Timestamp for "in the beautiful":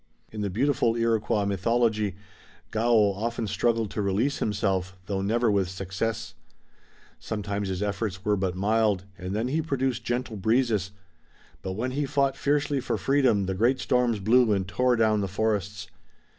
0.31-0.95